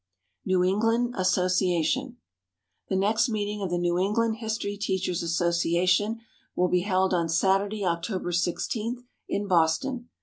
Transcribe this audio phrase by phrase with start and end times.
[0.45, 2.17] NEW ENGLAND ASSOCIATION.
[2.89, 6.21] The next meeting of the New England History Teachers' Association
[6.55, 10.09] will be held on Saturday, October 16, in Boston.